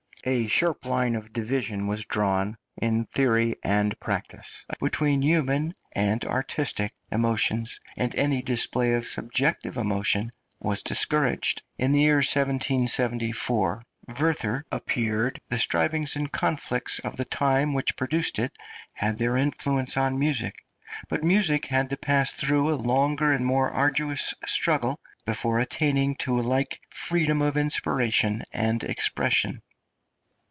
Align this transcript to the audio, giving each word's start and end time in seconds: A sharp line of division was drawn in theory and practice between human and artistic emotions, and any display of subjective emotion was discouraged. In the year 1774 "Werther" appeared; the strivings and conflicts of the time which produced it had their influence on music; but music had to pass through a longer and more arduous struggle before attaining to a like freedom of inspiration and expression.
A 0.23 0.45
sharp 0.45 0.85
line 0.85 1.15
of 1.15 1.33
division 1.33 1.87
was 1.87 2.05
drawn 2.05 2.55
in 2.79 3.07
theory 3.07 3.55
and 3.63 3.99
practice 3.99 4.63
between 4.79 5.23
human 5.23 5.73
and 5.93 6.23
artistic 6.25 6.91
emotions, 7.11 7.79
and 7.97 8.13
any 8.13 8.43
display 8.43 8.93
of 8.93 9.07
subjective 9.07 9.77
emotion 9.77 10.29
was 10.59 10.83
discouraged. 10.83 11.63
In 11.79 11.91
the 11.91 12.01
year 12.01 12.17
1774 12.17 13.81
"Werther" 14.19 14.63
appeared; 14.71 15.41
the 15.49 15.57
strivings 15.57 16.15
and 16.15 16.31
conflicts 16.31 16.99
of 16.99 17.15
the 17.17 17.25
time 17.25 17.73
which 17.73 17.97
produced 17.97 18.37
it 18.37 18.51
had 18.93 19.17
their 19.17 19.37
influence 19.37 19.97
on 19.97 20.19
music; 20.19 20.53
but 21.09 21.23
music 21.23 21.65
had 21.65 21.89
to 21.89 21.97
pass 21.97 22.31
through 22.31 22.71
a 22.71 22.75
longer 22.77 23.33
and 23.33 23.43
more 23.43 23.71
arduous 23.71 24.35
struggle 24.45 24.99
before 25.25 25.59
attaining 25.59 26.13
to 26.17 26.39
a 26.39 26.45
like 26.45 26.79
freedom 26.91 27.41
of 27.41 27.57
inspiration 27.57 28.43
and 28.53 28.83
expression. 28.83 29.63